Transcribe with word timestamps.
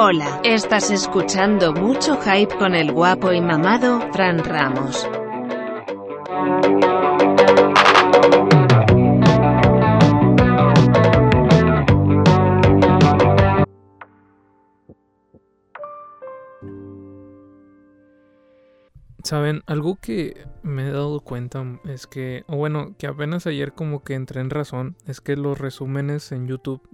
Hola, 0.00 0.40
estás 0.44 0.92
escuchando 0.92 1.72
mucho 1.72 2.20
hype 2.20 2.56
con 2.56 2.76
el 2.76 2.92
guapo 2.92 3.32
y 3.32 3.40
mamado, 3.40 4.00
Fran 4.12 4.44
Ramos. 4.44 5.08
Saben, 19.24 19.64
algo 19.66 19.96
que 20.00 20.46
me 20.62 20.86
he 20.86 20.92
dado 20.92 21.18
cuenta 21.22 21.64
es 21.86 22.06
que, 22.06 22.44
o 22.46 22.56
bueno, 22.56 22.94
que 22.98 23.08
apenas 23.08 23.48
ayer 23.48 23.72
como 23.72 24.04
que 24.04 24.14
entré 24.14 24.42
en 24.42 24.50
razón, 24.50 24.94
es 25.08 25.20
que 25.20 25.34
los 25.34 25.58
resúmenes 25.58 26.30
en 26.30 26.46
YouTube 26.46 26.87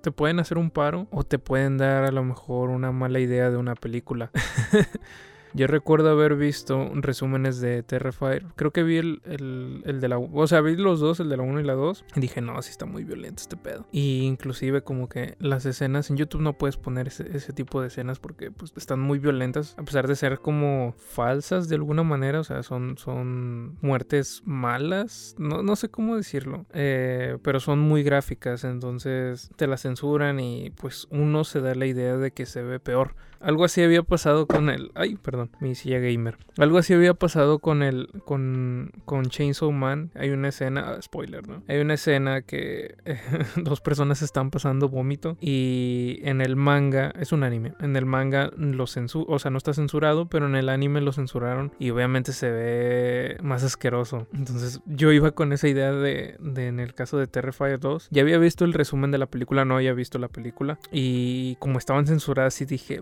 te 0.00 0.10
pueden 0.10 0.40
hacer 0.40 0.58
un 0.58 0.70
paro 0.70 1.06
o 1.10 1.24
te 1.24 1.38
pueden 1.38 1.78
dar 1.78 2.04
a 2.04 2.10
lo 2.10 2.24
mejor 2.24 2.70
una 2.70 2.92
mala 2.92 3.20
idea 3.20 3.50
de 3.50 3.56
una 3.56 3.74
película. 3.74 4.30
Yo 5.54 5.68
recuerdo 5.68 6.10
haber 6.10 6.34
visto 6.34 6.90
resúmenes 6.94 7.60
de 7.60 7.84
Terrifier. 7.84 8.46
Creo 8.56 8.72
que 8.72 8.82
vi 8.82 8.96
el, 8.96 9.22
el, 9.24 10.00
de 10.00 10.08
la... 10.08 10.18
O 10.18 10.46
sea, 10.48 10.60
vi 10.60 10.74
los 10.74 10.98
dos, 10.98 11.20
el 11.20 11.28
de 11.28 11.36
la 11.36 11.44
1 11.44 11.60
y 11.60 11.62
la 11.62 11.74
2. 11.74 12.04
Y 12.16 12.20
dije, 12.20 12.40
no, 12.40 12.60
sí 12.60 12.70
está 12.70 12.86
muy 12.86 13.04
violento 13.04 13.40
este 13.40 13.56
pedo. 13.56 13.86
Y 13.92 14.22
inclusive 14.22 14.82
como 14.82 15.08
que 15.08 15.36
las 15.38 15.64
escenas... 15.64 16.10
En 16.10 16.16
YouTube 16.16 16.40
no 16.40 16.58
puedes 16.58 16.76
poner 16.76 17.06
ese, 17.06 17.52
tipo 17.52 17.80
de 17.80 17.86
escenas 17.86 18.18
porque 18.18 18.50
pues, 18.50 18.72
están 18.76 18.98
muy 18.98 19.20
violentas. 19.20 19.76
A 19.78 19.84
pesar 19.84 20.08
de 20.08 20.16
ser 20.16 20.40
como 20.40 20.92
falsas 20.98 21.68
de 21.68 21.76
alguna 21.76 22.02
manera. 22.02 22.40
O 22.40 22.44
sea, 22.44 22.64
son, 22.64 22.98
son 22.98 23.78
muertes 23.80 24.42
malas. 24.44 25.36
No, 25.38 25.62
no 25.62 25.76
sé 25.76 25.88
cómo 25.88 26.16
decirlo. 26.16 26.66
Eh, 26.72 27.38
pero 27.42 27.60
son 27.60 27.78
muy 27.78 28.02
gráficas. 28.02 28.64
Entonces 28.64 29.50
te 29.54 29.68
las 29.68 29.82
censuran 29.82 30.40
y 30.40 30.70
pues 30.70 31.06
uno 31.10 31.44
se 31.44 31.60
da 31.60 31.76
la 31.76 31.86
idea 31.86 32.16
de 32.16 32.32
que 32.32 32.44
se 32.44 32.62
ve 32.62 32.80
peor. 32.80 33.14
Algo 33.44 33.64
así 33.64 33.82
había 33.82 34.02
pasado 34.02 34.46
con 34.46 34.70
el... 34.70 34.90
Ay, 34.94 35.16
perdón, 35.16 35.43
mi 35.60 35.74
silla 35.74 35.98
gamer. 35.98 36.36
Algo 36.58 36.78
así 36.78 36.94
había 36.94 37.14
pasado 37.14 37.58
con 37.58 37.82
el... 37.82 38.08
Con, 38.24 38.90
con 39.04 39.26
Chainsaw 39.26 39.70
Man. 39.72 40.10
Hay 40.14 40.30
una 40.30 40.48
escena... 40.48 40.94
Ah, 40.96 41.02
spoiler, 41.02 41.46
¿no? 41.46 41.62
Hay 41.68 41.80
una 41.80 41.94
escena 41.94 42.42
que 42.42 42.96
dos 43.56 43.80
personas 43.80 44.22
están 44.22 44.50
pasando 44.50 44.88
vómito. 44.88 45.36
Y 45.40 46.20
en 46.22 46.40
el 46.40 46.56
manga... 46.56 47.12
Es 47.18 47.32
un 47.32 47.42
anime. 47.42 47.72
En 47.80 47.96
el 47.96 48.06
manga 48.06 48.50
lo 48.56 48.86
censuran... 48.86 49.34
O 49.34 49.38
sea, 49.38 49.50
no 49.50 49.58
está 49.58 49.74
censurado, 49.74 50.28
pero 50.28 50.46
en 50.46 50.56
el 50.56 50.68
anime 50.68 51.00
lo 51.00 51.12
censuraron. 51.12 51.72
Y 51.78 51.90
obviamente 51.90 52.32
se 52.32 52.50
ve 52.50 53.36
más 53.42 53.64
asqueroso. 53.64 54.26
Entonces 54.32 54.80
yo 54.86 55.12
iba 55.12 55.32
con 55.32 55.52
esa 55.52 55.68
idea 55.68 55.92
de... 55.92 56.36
de 56.40 56.68
en 56.68 56.80
el 56.80 56.94
caso 56.94 57.18
de 57.18 57.26
Terrifier 57.26 57.80
2. 57.80 58.08
Ya 58.10 58.22
había 58.22 58.38
visto 58.38 58.64
el 58.64 58.72
resumen 58.72 59.10
de 59.10 59.18
la 59.18 59.26
película. 59.26 59.64
No 59.64 59.76
había 59.76 59.92
visto 59.92 60.18
la 60.18 60.28
película. 60.28 60.78
Y 60.90 61.56
como 61.56 61.78
estaban 61.78 62.06
censuradas, 62.06 62.54
dije... 62.66 63.00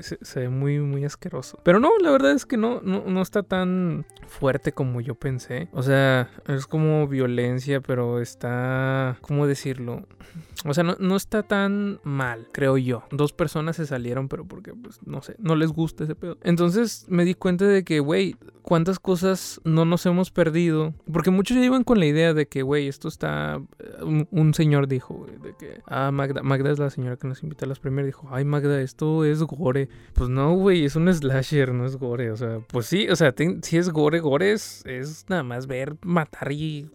Se, 0.00 0.40
ve 0.40 0.48
muy, 0.48 0.78
muy 0.78 1.04
asqueroso. 1.04 1.58
Pero 1.64 1.80
no, 1.80 1.98
la 1.98 2.10
verdad 2.10 2.32
es 2.32 2.44
que 2.44 2.58
no, 2.58 2.82
no, 2.82 3.22
está 3.22 3.42
tan 3.42 4.04
fuerte 4.28 4.72
como 4.72 5.00
yo 5.00 5.14
pensé. 5.14 5.68
O 5.72 5.82
sea, 5.82 6.30
es 6.46 6.66
como 6.66 7.08
violencia, 7.08 7.80
pero 7.80 8.20
está. 8.20 9.16
¿Cómo 9.22 9.46
decirlo? 9.46 10.06
O 10.66 10.74
sea, 10.74 10.84
no, 10.84 10.96
no, 10.98 11.16
está 11.16 11.42
tan 11.42 12.00
mal, 12.04 12.48
creo 12.52 12.76
yo. 12.76 13.04
Dos 13.10 13.32
personas 13.32 13.76
se 13.76 13.86
salieron, 13.86 14.28
pero 14.28 14.46
porque, 14.46 14.72
pues, 14.74 15.00
no 15.06 15.22
sé, 15.22 15.36
no 15.38 15.56
les 15.56 15.72
gusta 15.72 16.04
ese 16.04 16.14
pedo. 16.14 16.36
Entonces 16.42 17.06
me 17.08 17.24
di 17.24 17.34
cuenta 17.34 17.66
de 17.66 17.82
que, 17.82 18.00
güey, 18.00 18.36
cuántas 18.64 18.98
cosas 18.98 19.60
no 19.64 19.84
nos 19.84 20.04
hemos 20.06 20.30
perdido. 20.30 20.94
Porque 21.12 21.30
muchos 21.30 21.56
ya 21.56 21.64
iban 21.64 21.84
con 21.84 22.00
la 22.00 22.06
idea 22.06 22.34
de 22.34 22.46
que, 22.46 22.62
güey, 22.62 22.88
esto 22.88 23.08
está. 23.08 23.60
Eh, 23.78 24.26
un, 24.30 24.54
señor 24.54 24.88
dijo, 24.88 25.14
güey, 25.14 25.36
de 25.36 25.54
que. 25.56 25.82
Ah, 25.86 26.10
Magda, 26.10 26.42
Magda 26.42 26.70
es 26.72 26.78
la 26.78 26.90
señora 26.90 27.16
que 27.16 27.28
nos 27.28 27.42
invita 27.42 27.66
a 27.66 27.68
las 27.68 27.78
primeras. 27.78 28.06
Dijo, 28.06 28.28
ay, 28.30 28.44
Magda, 28.44 28.80
esto 28.80 29.24
es 29.24 29.40
gore. 29.42 29.88
Pues 30.14 30.30
no, 30.30 30.54
güey, 30.54 30.84
es 30.84 30.96
un 30.96 31.08
no 31.72 31.86
es 31.86 31.96
gore. 31.96 32.30
O 32.30 32.36
sea, 32.36 32.60
pues 32.68 32.86
sí, 32.86 33.08
o 33.08 33.16
sea, 33.16 33.34
si 33.62 33.76
es 33.76 33.90
gore, 33.90 34.20
gore 34.20 34.52
es, 34.52 34.84
nada 35.28 35.42
más 35.42 35.66
ver, 35.66 35.96
matar 36.02 36.52
y 36.52 36.88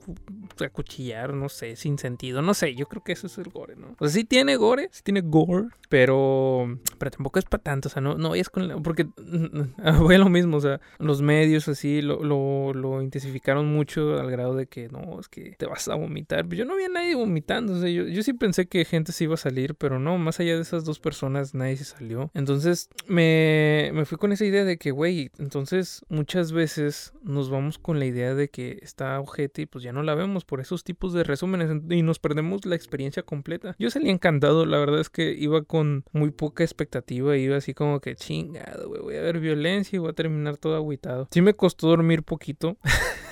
acuchillar, 0.64 1.34
no 1.34 1.50
sé, 1.50 1.76
sin 1.76 1.98
sentido. 1.98 2.42
No 2.42 2.54
sé, 2.54 2.76
yo 2.76 2.88
creo 2.88 3.04
que 3.04 3.14
eso 3.14 3.28
es 3.28 3.38
el 3.38 3.50
gore, 3.50 3.76
¿no? 3.76 3.96
O 4.00 4.08
sea, 4.08 4.10
sí 4.10 4.24
tiene 4.24 4.56
gore, 4.56 4.90
sí 4.92 5.02
tiene 5.04 5.22
gore, 5.22 5.68
pero, 5.90 6.80
pero 6.98 7.12
tampoco 7.12 7.40
es 7.40 7.46
para 7.46 7.64
tanto. 7.64 7.88
O 7.88 7.92
sea, 7.92 8.02
no, 8.02 8.16
no 8.16 8.30
vayas 8.30 8.50
con. 8.50 8.82
Porque 8.84 9.08
voy 10.00 10.16
a 10.16 10.20
lo 10.20 10.30
mismo, 10.30 10.58
o 10.58 10.62
sea, 10.62 10.80
los 10.98 11.22
medios 11.22 11.68
así 11.68 12.02
lo, 12.02 12.24
lo, 12.24 12.74
lo 12.74 13.02
intensificaron 13.02 13.68
mucho 13.68 14.20
al 14.20 14.30
grado 14.32 14.56
de 14.56 14.68
que 14.68 14.90
no, 14.90 15.20
es 15.20 15.28
que 15.28 15.56
te 15.58 15.66
vas 15.66 15.88
a 15.88 15.96
vomitar. 15.96 16.48
Yo 16.50 16.66
no 16.66 16.76
vi 16.76 16.84
a 16.84 16.90
nadie 16.90 17.16
vomitando, 17.16 17.74
o 17.74 17.80
sea, 17.80 17.90
yo, 17.90 18.04
yo 18.04 18.24
sí 18.24 18.34
pensé 18.34 18.68
que 18.68 18.86
gente 18.86 19.12
se 19.12 19.26
iba 19.26 19.36
a 19.36 19.38
salir, 19.38 19.76
pero 19.76 20.00
no, 20.00 20.18
más 20.18 20.40
allá 20.40 20.56
de 20.56 20.62
esas 20.62 20.86
dos 20.86 21.00
personas, 21.00 21.54
nadie 21.54 21.78
se 21.78 21.86
salió. 21.86 22.32
Entonces 22.34 22.90
me, 23.08 23.92
me 23.94 24.06
fui 24.06 24.18
con 24.18 24.32
esa 24.32 24.46
idea 24.50 24.66
de 24.66 24.78
que, 24.78 24.92
güey, 24.92 25.32
entonces 25.38 26.06
muchas 26.10 26.52
veces 26.52 27.14
nos 27.24 27.50
vamos 27.50 27.78
con 27.78 28.00
la 28.00 28.06
idea 28.06 28.36
de 28.36 28.50
que 28.50 28.80
está 28.82 29.20
ojete 29.20 29.64
y 29.64 29.66
pues 29.66 29.84
ya 29.84 29.94
no 29.94 30.04
la 30.04 30.16
vemos 30.16 30.46
por 30.46 30.60
esos 30.60 30.84
tipos 30.84 31.14
de 31.14 31.24
resúmenes 31.24 31.70
y 31.90 32.02
nos 32.02 32.20
perdemos 32.20 32.66
la 32.66 32.76
experiencia 32.76 33.24
completa. 33.24 33.76
Yo 33.80 33.90
salí 33.90 34.10
encantado, 34.10 34.66
la 34.66 34.78
verdad 34.78 35.00
es 35.00 35.10
que 35.10 35.32
iba 35.32 35.64
con 35.64 36.04
muy 36.12 36.32
poca 36.32 36.64
expectativa, 36.64 37.38
iba 37.38 37.58
así 37.58 37.74
como 37.74 38.00
que 38.00 38.16
chingado, 38.16 38.90
güey, 38.90 39.02
voy 39.02 39.16
a 39.16 39.22
ver 39.22 39.40
violencia 39.40 39.96
y 39.96 40.00
voy 40.00 40.10
a 40.10 40.14
terminar 40.14 40.58
todo 40.58 40.76
agüitado. 40.76 41.28
Sí 41.32 41.42
me 41.42 41.54
costó 41.54 41.88
dormir 41.88 42.24
poquito, 42.24 42.78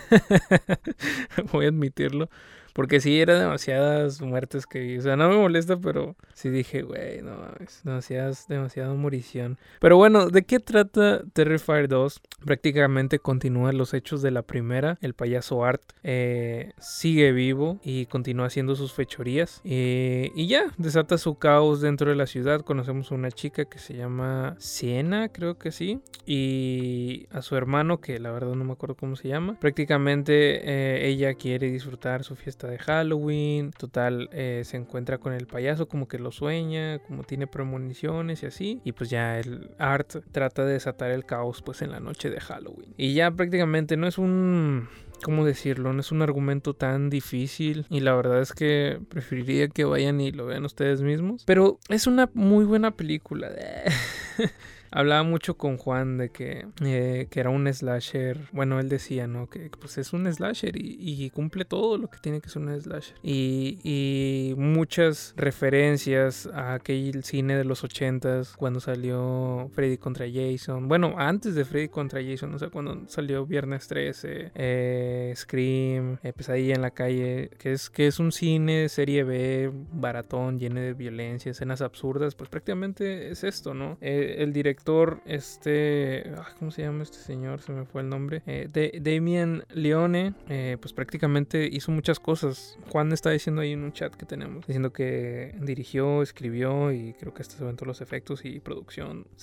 voy 1.51 1.65
a 1.65 1.69
admitirlo. 1.69 2.29
Porque 2.77 2.99
sí, 2.99 3.19
era 3.19 3.39
demasiadas 3.39 4.21
muertes 4.21 4.67
que 4.67 4.79
vi. 4.79 4.99
O 4.99 5.01
sea, 5.01 5.15
no 5.15 5.27
me 5.29 5.35
molesta, 5.35 5.77
pero 5.77 6.15
sí 6.35 6.49
dije, 6.49 6.83
güey, 6.83 7.23
no 7.23 7.35
mames. 7.35 7.81
Demasiadas, 7.83 8.47
demasiada 8.47 8.93
morición. 8.93 9.57
Pero 9.79 9.97
bueno, 9.97 10.29
¿de 10.29 10.43
qué 10.43 10.59
trata 10.59 11.23
Terrifier 11.33 11.87
2? 11.87 12.21
Prácticamente 12.45 13.17
continúa 13.17 13.71
los 13.71 13.95
hechos 13.95 14.21
de 14.21 14.29
la 14.29 14.43
primera. 14.43 14.99
El 15.01 15.15
payaso 15.15 15.65
Art 15.65 15.81
eh, 16.03 16.73
sigue 16.77 17.31
vivo 17.31 17.79
y 17.83 18.05
continúa 18.05 18.45
haciendo 18.45 18.75
sus 18.75 18.93
fechorías. 18.93 19.59
Eh, 19.63 20.29
y 20.35 20.45
ya, 20.45 20.65
desata 20.77 21.17
su 21.17 21.33
caos 21.33 21.81
dentro 21.81 22.11
de 22.11 22.15
la 22.15 22.27
ciudad. 22.27 22.61
Conocemos 22.61 23.11
a 23.11 23.15
una 23.15 23.31
chica 23.31 23.65
que 23.65 23.79
se 23.79 23.95
llama 23.95 24.55
Siena, 24.59 25.29
creo 25.29 25.57
que 25.57 25.71
sí. 25.71 25.99
Y 26.27 27.25
a 27.31 27.41
su 27.41 27.55
hermano, 27.55 28.01
que 28.01 28.19
la 28.19 28.29
verdad 28.29 28.53
no 28.53 28.65
me 28.65 28.73
acuerdo 28.73 28.93
cómo 28.93 29.15
se 29.15 29.29
llama. 29.29 29.57
Prácticamente 29.59 30.61
eh, 30.63 31.07
ella 31.07 31.33
quiere 31.33 31.71
disfrutar 31.71 32.23
su 32.23 32.35
fiesta 32.35 32.66
de 32.67 32.77
Halloween. 32.77 33.71
Total, 33.71 34.29
eh, 34.31 34.61
se 34.65 34.77
encuentra 34.77 35.17
con 35.17 35.33
el 35.33 35.47
payaso 35.47 35.87
como 35.87 36.07
que 36.07 36.19
lo 36.19 36.31
sueña, 36.31 36.99
como 36.99 37.23
tiene 37.23 37.47
premoniciones 37.47 38.43
y 38.43 38.45
así. 38.45 38.81
Y 38.83 38.91
pues 38.91 39.09
ya 39.09 39.39
el 39.39 39.71
Art 39.77 40.17
trata 40.31 40.65
de 40.65 40.73
desatar 40.73 41.11
el 41.11 41.25
caos 41.25 41.61
pues 41.61 41.81
en 41.81 41.91
la 41.91 41.99
noche 41.99 42.29
de 42.29 42.39
Halloween. 42.39 42.93
Y 42.97 43.13
ya 43.13 43.31
prácticamente 43.31 43.97
no 43.97 44.07
es 44.07 44.17
un... 44.17 44.87
¿Cómo 45.23 45.45
decirlo? 45.45 45.93
No 45.93 46.01
es 46.01 46.11
un 46.11 46.21
argumento 46.21 46.75
tan 46.75 47.09
difícil 47.09 47.87
y 47.89 48.01
la 48.01 48.13
verdad 48.13 48.39
es 48.39 48.53
que 48.53 48.99
preferiría 49.09 49.67
que 49.67 49.83
vayan 49.83 50.21
y 50.21 50.31
lo 50.31 50.45
vean 50.45 50.63
ustedes 50.63 51.01
mismos. 51.01 51.43
Pero 51.45 51.79
es 51.89 52.05
una 52.05 52.29
muy 52.35 52.65
buena 52.65 52.91
película. 52.91 53.49
hablaba 54.91 55.23
mucho 55.23 55.57
con 55.57 55.77
Juan 55.77 56.17
de 56.17 56.29
que, 56.29 56.67
eh, 56.81 57.27
que 57.29 57.39
era 57.39 57.49
un 57.49 57.71
slasher. 57.71 58.39
Bueno, 58.51 58.79
él 58.79 58.89
decía, 58.89 59.27
¿no? 59.27 59.49
Que 59.49 59.69
pues 59.69 59.97
es 59.97 60.13
un 60.13 60.31
slasher 60.31 60.75
y, 60.75 61.29
cumple 61.33 61.65
todo 61.65 61.97
lo 61.97 62.09
que 62.09 62.19
tiene 62.19 62.41
que 62.41 62.49
ser 62.49 62.61
un 62.61 62.81
slasher. 62.81 63.15
Y, 63.21 63.79
y 63.83 64.55
muchas 64.55 65.33
referencias 65.35 66.47
a 66.47 66.75
aquel 66.75 67.23
cine 67.23 67.57
de 67.57 67.63
los 67.63 67.83
ochentas 67.83 68.55
cuando 68.55 68.79
salió 68.79 69.69
Freddy 69.73 69.97
contra 69.97 70.25
Jason. 70.31 70.87
Bueno, 70.87 71.15
antes 71.17 71.55
de 71.55 71.65
Freddy 71.65 71.89
contra 71.89 72.21
Jason, 72.23 72.53
o 72.53 72.59
sea, 72.59 72.69
cuando 72.69 73.07
salió 73.07 73.45
Viernes 73.45 73.87
13, 73.87 74.51
eh, 74.55 75.33
Scream, 75.35 76.17
eh, 76.23 76.33
Pesadilla 76.33 76.75
en 76.75 76.81
la 76.81 76.91
calle, 76.91 77.49
que 77.57 77.73
es, 77.73 77.89
que 77.89 78.07
es 78.07 78.19
un 78.19 78.31
cine 78.31 78.89
serie 78.89 79.23
B, 79.23 79.71
baratón, 79.91 80.59
lleno 80.59 80.79
de 80.79 80.93
violencia, 80.93 81.51
escenas 81.51 81.81
absurdas, 81.81 82.35
pues 82.35 82.49
prácticamente 82.49 83.29
es 83.29 83.43
esto, 83.43 83.73
¿no? 83.73 83.97
el 84.01 84.53
director 84.53 84.76
este, 85.25 86.31
¿cómo 86.59 86.71
se 86.71 86.83
llama 86.83 87.03
este 87.03 87.17
señor? 87.17 87.61
Se 87.61 87.71
me 87.71 87.85
fue 87.85 88.01
el 88.01 88.09
nombre. 88.09 88.41
Eh, 88.45 88.69
de, 88.71 88.99
Damien 89.01 89.63
Leone, 89.69 90.33
eh, 90.49 90.77
pues 90.79 90.93
prácticamente 90.93 91.67
hizo 91.71 91.91
muchas 91.91 92.19
cosas. 92.19 92.77
Juan 92.91 93.11
está 93.11 93.29
diciendo 93.29 93.61
ahí 93.61 93.73
en 93.73 93.83
un 93.83 93.93
chat 93.93 94.13
que 94.15 94.25
tenemos, 94.25 94.65
diciendo 94.65 94.91
que 94.91 95.55
dirigió, 95.61 96.21
escribió 96.21 96.91
y 96.91 97.13
creo 97.13 97.33
que 97.33 97.41
hasta 97.41 97.57
se 97.57 97.63
todos 97.63 97.87
los 97.87 98.01
efectos 98.01 98.45
y 98.45 98.59
producción. 98.59 99.27
O 99.35 99.39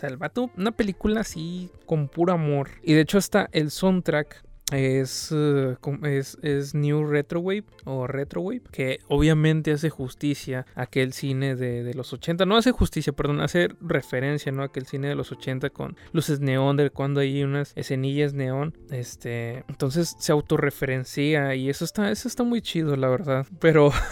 una 0.56 0.72
película 0.72 1.20
así 1.20 1.70
con 1.86 2.08
puro 2.08 2.32
amor. 2.32 2.68
Y 2.82 2.94
de 2.94 3.00
hecho 3.00 3.18
hasta 3.18 3.48
el 3.52 3.70
soundtrack 3.70 4.44
es, 4.72 5.30
eh, 5.32 5.76
es, 6.04 6.38
es, 6.42 6.74
New 6.74 7.06
Retrowave 7.06 7.64
o 7.84 8.06
Retrowave, 8.06 8.62
que 8.72 8.98
obviamente 9.08 9.72
hace 9.72 9.90
justicia 9.90 10.66
a 10.74 10.82
aquel 10.82 11.12
cine 11.12 11.54
de, 11.54 11.92
los 11.94 12.12
80, 12.12 12.46
no 12.46 12.56
hace 12.56 12.72
justicia, 12.72 13.12
perdón, 13.12 13.40
hace 13.40 13.68
referencia 13.80 14.52
¿no? 14.52 14.62
a 14.62 14.66
aquel 14.66 14.86
cine 14.86 15.08
de 15.08 15.14
los 15.14 15.32
80 15.32 15.70
con 15.70 15.96
luces 16.12 16.40
neón, 16.40 16.76
de 16.76 16.90
cuando 16.90 17.20
hay 17.20 17.42
unas 17.42 17.72
escenillas 17.76 18.32
neón, 18.32 18.76
este, 18.90 19.64
entonces 19.68 20.16
se 20.18 20.32
autorreferencia 20.32 21.54
y 21.54 21.68
eso 21.68 21.84
está, 21.84 22.10
eso 22.10 22.28
está 22.28 22.42
muy 22.42 22.62
chido, 22.62 22.96
la 22.96 23.08
verdad, 23.08 23.46
pero... 23.60 23.92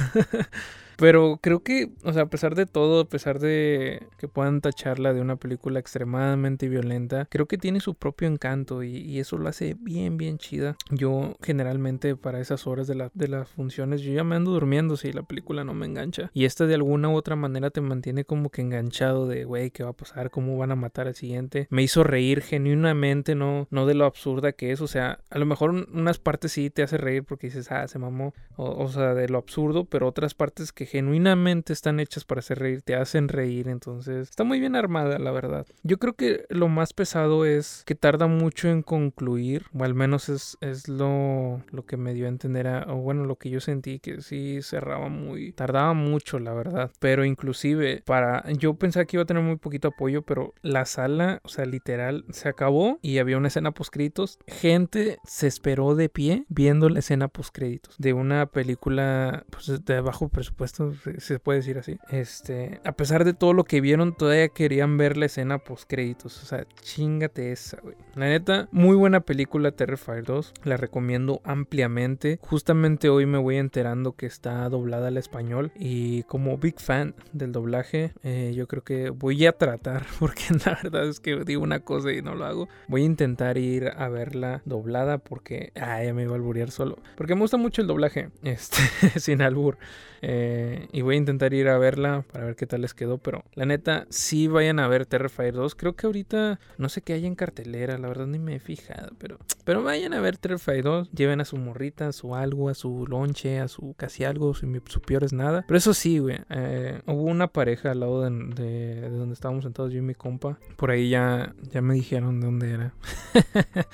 Pero 0.96 1.38
creo 1.40 1.62
que, 1.62 1.90
o 2.04 2.12
sea, 2.12 2.22
a 2.22 2.30
pesar 2.30 2.54
de 2.54 2.66
todo, 2.66 3.00
a 3.00 3.08
pesar 3.08 3.38
de 3.38 4.06
que 4.18 4.28
puedan 4.28 4.60
tacharla 4.60 5.12
de 5.12 5.20
una 5.20 5.36
película 5.36 5.80
extremadamente 5.80 6.68
violenta, 6.68 7.26
creo 7.30 7.46
que 7.46 7.58
tiene 7.58 7.80
su 7.80 7.94
propio 7.94 8.28
encanto 8.28 8.82
y, 8.82 9.12
eso 9.22 9.38
lo 9.38 9.48
hace 9.48 9.76
bien, 9.78 10.16
bien 10.16 10.38
chida. 10.38 10.76
Yo 10.90 11.36
generalmente 11.42 12.16
para 12.16 12.40
esas 12.40 12.66
horas 12.66 12.86
de, 12.86 13.10
de 13.14 13.28
las 13.28 13.48
funciones, 13.48 14.00
yo 14.00 14.12
ya 14.12 14.24
me 14.24 14.36
ando 14.36 14.50
durmiendo 14.50 14.96
si 14.96 15.12
la 15.12 15.22
película 15.22 15.64
no 15.64 15.74
me 15.74 15.86
engancha. 15.86 16.30
Y 16.34 16.44
esta 16.44 16.66
de 16.66 16.74
alguna 16.74 17.08
u 17.08 17.14
otra 17.14 17.36
manera 17.36 17.70
te 17.70 17.80
mantiene 17.80 18.24
como 18.24 18.50
que 18.50 18.62
enganchado 18.62 19.28
de, 19.28 19.44
güey, 19.44 19.70
¿qué 19.70 19.84
va 19.84 19.90
a 19.90 19.94
pasar? 19.94 20.30
¿Cómo 20.30 20.56
van 20.56 20.72
a 20.72 20.76
matar 20.76 21.06
al 21.06 21.14
siguiente? 21.14 21.66
Me 21.70 21.82
hizo 21.82 22.04
reír 22.04 22.40
genuinamente, 22.42 23.34
no, 23.34 23.68
no 23.70 23.86
de 23.86 23.94
lo 23.94 24.04
absurda 24.04 24.52
que 24.52 24.72
es. 24.72 24.80
O 24.80 24.86
sea, 24.86 25.20
a 25.30 25.38
lo 25.38 25.46
mejor 25.46 25.70
unas 25.70 26.18
partes 26.18 26.52
sí 26.52 26.70
te 26.70 26.82
hace 26.82 26.96
reír 26.96 27.24
porque 27.24 27.48
dices, 27.48 27.70
ah, 27.70 27.86
se 27.86 27.98
mamó. 27.98 28.34
O 28.56 28.88
sea, 28.88 29.14
de 29.14 29.28
lo 29.28 29.38
absurdo, 29.38 29.84
pero 29.84 30.08
otras 30.08 30.34
partes 30.34 30.72
que 30.72 30.81
genuinamente 30.86 31.72
están 31.72 32.00
hechas 32.00 32.24
para 32.24 32.40
hacer 32.40 32.58
reír, 32.58 32.82
te 32.82 32.94
hacen 32.94 33.28
reír. 33.28 33.68
Entonces, 33.68 34.30
está 34.30 34.44
muy 34.44 34.60
bien 34.60 34.76
armada, 34.76 35.18
la 35.18 35.30
verdad. 35.30 35.66
Yo 35.82 35.98
creo 35.98 36.14
que 36.14 36.46
lo 36.48 36.68
más 36.68 36.92
pesado 36.92 37.44
es 37.44 37.82
que 37.86 37.94
tarda 37.94 38.26
mucho 38.26 38.68
en 38.68 38.82
concluir, 38.82 39.66
o 39.76 39.84
al 39.84 39.94
menos 39.94 40.28
es, 40.28 40.56
es 40.60 40.88
lo, 40.88 41.62
lo 41.70 41.84
que 41.84 41.96
me 41.96 42.14
dio 42.14 42.26
a 42.26 42.28
entender, 42.28 42.66
o 42.88 42.96
bueno, 42.96 43.24
lo 43.24 43.36
que 43.36 43.50
yo 43.50 43.60
sentí 43.60 43.98
que 43.98 44.20
sí 44.20 44.62
cerraba 44.62 45.08
muy, 45.08 45.52
tardaba 45.52 45.94
mucho, 45.94 46.38
la 46.38 46.52
verdad. 46.52 46.90
Pero 47.00 47.24
inclusive, 47.24 48.02
para, 48.04 48.50
yo 48.52 48.74
pensaba 48.74 49.04
que 49.04 49.16
iba 49.16 49.22
a 49.22 49.26
tener 49.26 49.42
muy 49.42 49.56
poquito 49.56 49.88
apoyo, 49.88 50.22
pero 50.22 50.54
la 50.62 50.84
sala, 50.84 51.40
o 51.44 51.48
sea, 51.48 51.64
literal, 51.64 52.24
se 52.30 52.48
acabó 52.48 52.98
y 53.02 53.18
había 53.18 53.36
una 53.36 53.48
escena 53.48 53.72
post 53.72 53.92
créditos. 53.92 54.38
Gente 54.46 55.18
se 55.24 55.46
esperó 55.46 55.94
de 55.94 56.08
pie 56.08 56.44
viendo 56.48 56.88
la 56.88 57.00
escena 57.00 57.28
post 57.28 57.54
créditos 57.54 57.96
de 57.98 58.12
una 58.12 58.46
película 58.46 59.44
pues, 59.50 59.84
de 59.84 60.00
bajo 60.00 60.28
presupuesto, 60.28 60.71
se 61.18 61.38
puede 61.38 61.58
decir 61.58 61.78
así. 61.78 61.98
Este, 62.10 62.80
a 62.84 62.92
pesar 62.92 63.24
de 63.24 63.34
todo 63.34 63.52
lo 63.52 63.64
que 63.64 63.80
vieron, 63.80 64.14
todavía 64.14 64.48
querían 64.48 64.96
ver 64.96 65.16
la 65.16 65.26
escena 65.26 65.58
post 65.58 65.84
créditos. 65.88 66.42
O 66.42 66.46
sea, 66.46 66.66
chingate 66.80 67.52
esa, 67.52 67.78
güey. 67.82 67.96
La 68.14 68.26
neta, 68.26 68.68
muy 68.72 68.96
buena 68.96 69.20
película 69.20 69.72
Terrifier 69.72 70.24
2. 70.24 70.54
La 70.64 70.76
recomiendo 70.76 71.40
ampliamente. 71.44 72.38
Justamente 72.42 73.08
hoy 73.08 73.26
me 73.26 73.38
voy 73.38 73.56
enterando 73.56 74.12
que 74.12 74.26
está 74.26 74.68
doblada 74.68 75.08
al 75.08 75.16
español. 75.16 75.72
Y 75.76 76.22
como 76.24 76.56
big 76.58 76.80
fan 76.80 77.14
del 77.32 77.52
doblaje, 77.52 78.12
eh, 78.22 78.52
yo 78.54 78.66
creo 78.66 78.82
que 78.82 79.10
voy 79.10 79.46
a 79.46 79.52
tratar, 79.52 80.06
porque 80.18 80.44
la 80.64 80.78
verdad 80.82 81.08
es 81.08 81.20
que 81.20 81.44
digo 81.44 81.62
una 81.62 81.80
cosa 81.80 82.12
y 82.12 82.22
no 82.22 82.34
lo 82.34 82.44
hago. 82.44 82.68
Voy 82.88 83.02
a 83.02 83.06
intentar 83.06 83.58
ir 83.58 83.88
a 83.96 84.08
verla 84.08 84.62
doblada 84.64 85.18
porque, 85.18 85.72
ah, 85.76 86.02
ya 86.02 86.14
me 86.14 86.22
iba 86.22 86.32
a 86.32 86.36
alburear 86.36 86.70
solo. 86.70 86.98
Porque 87.16 87.34
me 87.34 87.42
gusta 87.42 87.56
mucho 87.56 87.82
el 87.82 87.88
doblaje, 87.88 88.30
este, 88.42 89.20
sin 89.20 89.42
albur. 89.42 89.78
Eh, 90.24 90.61
y 90.92 91.02
voy 91.02 91.14
a 91.14 91.18
intentar 91.18 91.54
ir 91.54 91.68
a 91.68 91.78
verla 91.78 92.24
para 92.32 92.46
ver 92.46 92.56
qué 92.56 92.66
tal 92.66 92.82
les 92.82 92.94
quedó. 92.94 93.18
Pero 93.18 93.44
la 93.54 93.66
neta, 93.66 94.06
sí 94.10 94.48
vayan 94.48 94.78
a 94.78 94.88
ver 94.88 95.06
Terrifier 95.06 95.54
2. 95.54 95.74
Creo 95.74 95.94
que 95.94 96.06
ahorita 96.06 96.60
no 96.78 96.88
sé 96.88 97.02
qué 97.02 97.14
hay 97.14 97.26
en 97.26 97.34
cartelera, 97.34 97.98
la 97.98 98.08
verdad 98.08 98.26
ni 98.26 98.38
me 98.38 98.56
he 98.56 98.60
fijado. 98.60 99.10
Pero, 99.18 99.38
pero 99.64 99.82
vayan 99.82 100.14
a 100.14 100.20
ver 100.20 100.36
Terrifier 100.38 100.82
2. 100.84 101.10
Lleven 101.12 101.40
a 101.40 101.44
su 101.44 101.56
morrita, 101.56 102.08
a 102.08 102.12
su 102.12 102.34
algo, 102.34 102.68
a 102.68 102.74
su 102.74 103.06
lonche, 103.06 103.60
a 103.60 103.68
su 103.68 103.94
casi 103.94 104.24
algo, 104.24 104.54
su, 104.54 104.82
su 104.86 105.00
peor 105.00 105.24
es 105.24 105.32
nada. 105.32 105.64
Pero 105.66 105.78
eso 105.78 105.94
sí, 105.94 106.18
güey. 106.18 106.38
Eh, 106.50 107.00
hubo 107.06 107.22
una 107.22 107.48
pareja 107.48 107.90
al 107.90 108.00
lado 108.00 108.22
de, 108.22 108.30
de, 108.30 109.10
donde 109.10 109.34
estábamos 109.34 109.64
sentados 109.64 109.92
yo 109.92 109.98
y 109.98 110.02
mi 110.02 110.14
compa. 110.14 110.58
Por 110.76 110.90
ahí 110.90 111.10
ya, 111.10 111.54
ya 111.70 111.82
me 111.82 111.94
dijeron 111.94 112.40
de 112.40 112.46
dónde 112.46 112.70
era. 112.72 112.94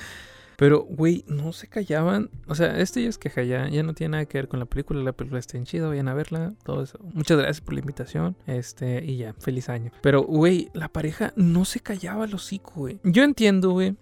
Pero, 0.59 0.83
güey, 0.83 1.25
no 1.29 1.53
se 1.53 1.69
callaban. 1.69 2.31
O 2.49 2.57
sea, 2.57 2.81
este 2.81 3.01
ya 3.01 3.09
es 3.09 3.17
queja, 3.17 3.45
ya, 3.45 3.69
ya 3.69 3.85
no 3.85 3.95
tiene 3.95 4.11
nada 4.11 4.25
que 4.25 4.39
ver 4.39 4.49
con 4.49 4.59
la 4.59 4.67
película. 4.67 5.01
La 5.05 5.13
película 5.13 5.39
está 5.39 5.57
en 5.57 5.63
chido, 5.63 5.91
vayan 5.91 6.09
a 6.09 6.15
verla. 6.15 6.55
Todo 6.65 6.83
eso. 6.83 6.99
Muchas 7.15 7.39
gracias 7.39 7.61
por 7.61 7.75
la 7.75 7.81
invitación. 7.81 8.37
Este, 8.49 9.05
y 9.05 9.19
ya, 9.19 9.35
feliz 9.35 9.69
año. 9.69 9.93
Pero, 10.03 10.23
güey, 10.23 10.69
la 10.75 10.89
pareja 10.89 11.33
no 11.37 11.65
se 11.65 11.79
callaba 11.79 12.25
el 12.25 12.35
hocico, 12.35 12.73
güey. 12.75 12.99
Yo 13.05 13.23
entiendo, 13.23 13.71
güey. 13.71 13.95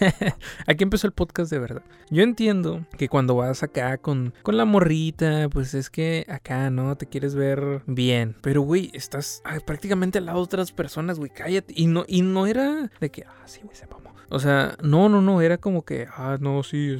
Aquí 0.66 0.82
empezó 0.82 1.06
el 1.06 1.12
podcast 1.12 1.50
de 1.50 1.58
verdad. 1.58 1.82
Yo 2.08 2.22
entiendo 2.22 2.86
que 2.96 3.10
cuando 3.10 3.34
vas 3.34 3.62
acá 3.62 3.98
con, 3.98 4.32
con 4.42 4.56
la 4.56 4.64
morrita, 4.64 5.50
pues 5.50 5.74
es 5.74 5.90
que 5.90 6.24
acá, 6.30 6.70
¿no? 6.70 6.96
Te 6.96 7.04
quieres 7.04 7.34
ver 7.34 7.82
bien. 7.86 8.34
Pero, 8.40 8.62
güey, 8.62 8.90
estás 8.94 9.42
ah, 9.44 9.58
prácticamente 9.66 10.16
al 10.16 10.24
lado 10.24 10.38
de 10.38 10.44
otras 10.44 10.72
personas, 10.72 11.18
güey. 11.18 11.30
Cállate. 11.30 11.74
Y 11.76 11.86
no, 11.86 12.06
y 12.08 12.22
no 12.22 12.46
era 12.46 12.90
de 12.98 13.10
que, 13.10 13.24
ah, 13.24 13.44
güey, 13.62 13.76
sepa 13.76 14.01
o 14.34 14.38
sea, 14.38 14.78
no, 14.82 15.10
no, 15.10 15.20
no, 15.20 15.42
era 15.42 15.58
como 15.58 15.84
que, 15.84 16.08
ah, 16.10 16.38
no, 16.40 16.62
sí, 16.62 16.96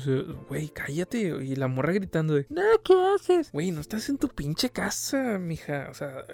güey, 0.50 0.68
cállate. 0.68 1.20
Y 1.42 1.56
la 1.56 1.66
morra 1.66 1.94
gritando 1.94 2.34
de, 2.34 2.44
no, 2.50 2.60
¿qué 2.84 2.94
haces? 3.14 3.50
Güey, 3.52 3.70
no 3.70 3.80
estás 3.80 4.10
en 4.10 4.18
tu 4.18 4.28
pinche 4.28 4.68
casa, 4.68 5.38
mija. 5.38 5.88
O 5.90 5.94
sea, 5.94 6.26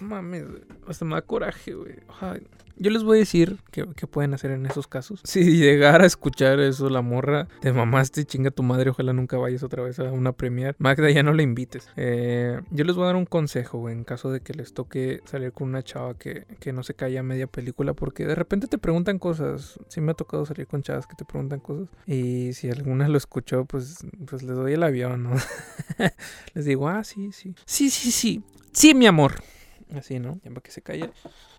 mames, 0.00 0.44
hasta 0.86 1.04
me 1.04 1.16
da 1.16 1.22
coraje, 1.22 1.74
güey. 1.74 1.96
Ay, 2.20 2.46
yo 2.76 2.90
les 2.90 3.04
voy 3.04 3.18
a 3.18 3.20
decir 3.20 3.58
qué, 3.70 3.86
pueden 4.06 4.34
hacer 4.34 4.50
en 4.50 4.66
esos 4.66 4.86
casos. 4.86 5.20
Si 5.24 5.56
llegara 5.56 6.04
a 6.04 6.06
escuchar 6.06 6.60
eso, 6.60 6.88
la 6.88 7.02
morra, 7.02 7.48
te 7.60 7.72
mamaste, 7.72 8.24
chinga 8.24 8.50
tu 8.50 8.62
madre, 8.62 8.90
ojalá 8.90 9.12
nunca 9.12 9.36
vayas 9.38 9.62
otra 9.62 9.82
vez 9.82 9.98
a 9.98 10.04
una 10.04 10.32
premier. 10.32 10.76
Magda, 10.78 11.10
ya 11.10 11.22
no 11.22 11.32
la 11.32 11.42
invites. 11.42 11.88
Eh, 11.96 12.60
yo 12.70 12.84
les 12.84 12.96
voy 12.96 13.04
a 13.04 13.06
dar 13.08 13.16
un 13.16 13.26
consejo, 13.26 13.78
güey, 13.78 13.94
en 13.94 14.04
caso 14.04 14.30
de 14.30 14.40
que 14.40 14.54
les 14.54 14.74
toque 14.74 15.20
salir 15.24 15.52
con 15.52 15.68
una 15.68 15.82
chava 15.82 16.14
que, 16.14 16.46
que 16.60 16.72
no 16.72 16.82
se 16.82 16.94
calla 16.94 17.22
media 17.22 17.46
película, 17.46 17.94
porque 17.94 18.26
de 18.26 18.34
repente 18.34 18.66
te 18.66 18.78
preguntan 18.78 19.18
cosas. 19.18 19.78
Sí 19.88 20.00
me 20.00 20.12
ha 20.12 20.14
tocado 20.14 20.44
salir 20.46 20.66
con 20.66 20.82
chavas 20.82 21.06
que 21.06 21.14
te 21.14 21.24
preguntan 21.24 21.60
cosas. 21.60 21.88
Y 22.06 22.52
si 22.54 22.70
alguna 22.70 23.08
lo 23.08 23.18
escuchó, 23.18 23.64
pues, 23.64 24.06
pues 24.26 24.42
les 24.42 24.56
doy 24.56 24.74
el 24.74 24.82
avión, 24.82 25.24
¿no? 25.24 25.30
les 26.54 26.64
digo, 26.64 26.88
ah, 26.88 27.04
sí, 27.04 27.32
sí. 27.32 27.54
Sí, 27.64 27.90
sí, 27.90 28.10
sí. 28.10 28.42
Sí, 28.72 28.94
mi 28.94 29.06
amor. 29.06 29.34
Así, 29.92 30.18
¿no? 30.18 30.40
Ya 30.42 30.50
para 30.50 30.62
que 30.62 30.70
se 30.70 30.82
calle. 30.82 31.10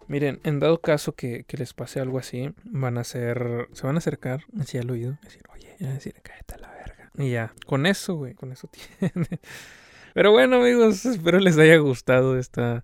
Miren, 0.07 0.39
en 0.43 0.59
dado 0.59 0.79
caso 0.79 1.13
que, 1.13 1.45
les 1.49 1.73
pase 1.73 1.99
algo 1.99 2.19
así, 2.19 2.51
van 2.63 2.97
a 2.97 3.01
hacer, 3.01 3.67
se 3.73 3.85
van 3.85 3.95
a 3.95 3.99
acercar 3.99 4.45
hacia 4.59 4.81
el 4.81 4.91
oído, 4.91 5.17
decir, 5.23 5.41
oye, 5.53 5.75
y 5.79 5.85
decir, 5.85 6.15
cállate 6.21 6.55
a 6.55 6.57
la 6.57 6.71
verga. 6.71 7.11
Y 7.17 7.31
ya, 7.31 7.53
con 7.65 7.85
eso, 7.85 8.15
güey, 8.15 8.33
con 8.33 8.51
eso 8.51 8.69
tiene. 8.99 9.39
Pero 10.13 10.31
bueno, 10.31 10.57
amigos, 10.57 11.05
espero 11.05 11.39
les 11.39 11.57
haya 11.57 11.77
gustado 11.77 12.37
esta 12.37 12.83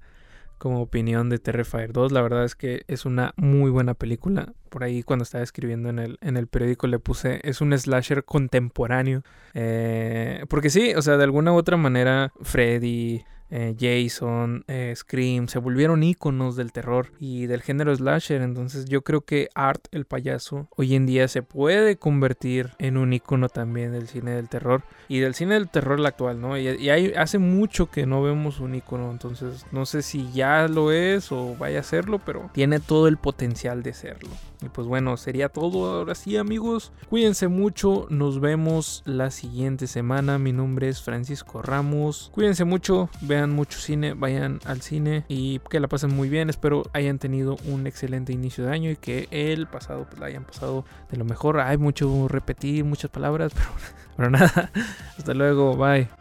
como 0.62 0.82
opinión 0.82 1.30
de 1.30 1.40
Terrifier 1.40 1.92
2. 1.92 2.12
La 2.12 2.22
verdad 2.22 2.46
es 2.46 2.56
que 2.56 2.84
es 2.88 3.06
una 3.06 3.34
muy 3.36 3.72
buena 3.72 3.96
película. 3.96 4.54
Por 4.70 4.84
ahí 4.84 5.02
cuando 5.02 5.24
estaba 5.24 5.44
escribiendo 5.44 5.90
en 5.90 5.98
el, 5.98 6.20
en 6.22 6.38
el 6.38 6.46
periódico 6.46 6.86
le 6.86 7.00
puse, 7.00 7.40
es 7.44 7.62
un 7.62 7.76
slasher 7.76 8.24
contemporáneo. 8.26 9.24
Eh, 9.56 10.46
porque 10.50 10.70
sí, 10.70 10.94
o 10.94 11.02
sea, 11.02 11.18
de 11.18 11.24
alguna 11.24 11.52
u 11.52 11.56
otra 11.56 11.78
manera, 11.78 12.32
Freddy, 12.42 13.24
eh, 13.52 13.76
Jason, 13.78 14.64
eh, 14.68 14.94
Scream, 14.96 15.48
se 15.48 15.60
volvieron 15.60 16.04
iconos 16.04 16.56
del 16.56 16.72
terror 16.72 17.12
y 17.20 17.46
del 17.46 17.62
género 17.62 17.96
slasher. 17.96 18.42
Entonces 18.42 18.86
yo 18.86 19.04
creo 19.04 19.22
que 19.22 19.50
Art, 19.54 19.88
el 19.92 20.06
payaso, 20.06 20.68
hoy 20.76 20.96
en 20.96 21.06
día 21.06 21.28
se 21.28 21.44
puede 21.44 21.98
convertir 21.98 22.72
en 22.80 22.98
un 22.98 23.14
icono 23.14 23.50
también 23.50 23.92
del 23.92 24.08
cine 24.08 24.32
del 24.32 24.50
terror 24.50 24.84
y 25.08 25.20
del 25.20 25.36
cine 25.36 25.56
del 25.56 25.70
terror 25.70 26.04
actual, 26.06 26.40
¿no? 26.40 26.58
Y, 26.58 26.90
hay, 26.90 27.14
hace 27.14 27.38
mucho 27.38 27.92
que 27.92 28.06
no 28.06 28.24
vemos 28.24 28.60
un 28.60 28.76
icono, 28.76 29.12
entonces 29.12 29.66
no 29.72 29.86
sé 29.86 30.02
si 30.02 30.32
ya 30.32 30.68
lo 30.68 30.92
es 30.92 31.32
o 31.32 31.56
vaya 31.58 31.82
a 31.82 31.84
serlo, 31.84 32.20
pero 32.20 32.50
tiene 32.54 32.80
todo 32.80 33.08
el 33.08 33.18
potencial 33.18 33.84
de 33.84 33.94
serlo. 33.94 34.30
Y 34.62 34.70
pues 34.70 34.88
bueno, 34.88 35.18
sería 35.18 35.50
todo 35.50 35.92
ahora 35.92 36.14
sí 36.14 36.38
amigos. 36.38 36.92
Cuídense 37.10 37.48
mucho, 37.48 38.06
nos 38.10 38.40
vemos 38.40 39.02
la 39.06 39.32
siguiente 39.32 39.88
semana. 39.88 40.38
Mi 40.38 40.54
nombre 40.54 40.88
es 40.88 41.02
Francisco 41.02 41.62
Ramos. 41.62 42.30
Cuídense 42.34 42.64
mucho, 42.64 43.10
vean 43.22 43.52
mucho 43.52 43.80
cine, 43.80 44.14
vayan 44.14 44.60
al 44.66 44.82
cine 44.82 45.26
y 45.28 45.60
que 45.70 45.80
la 45.80 45.88
pasen 45.88 46.16
muy 46.16 46.30
bien. 46.30 46.50
Espero 46.50 46.84
hayan 46.94 47.18
tenido 47.18 47.58
un 47.66 47.88
excelente 47.88 48.34
inicio 48.34 48.66
de 48.66 48.72
año 48.72 48.92
y 48.92 48.98
que 48.98 49.28
el 49.32 49.68
pasado 49.68 50.06
pues 50.06 50.20
la 50.20 50.28
hayan 50.28 50.46
pasado 50.46 50.86
de 51.10 51.18
lo 51.18 51.26
mejor. 51.26 51.60
Hay 51.60 51.78
mucho 51.78 52.28
repetir, 52.28 52.86
muchas 52.86 53.10
palabras, 53.10 53.54
pero, 53.56 53.70
pero 54.16 54.30
nada. 54.30 54.72
Hasta 55.18 55.34
luego, 55.34 55.76
bye. 55.76 56.21